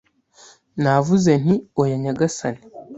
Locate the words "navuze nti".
0.81-1.55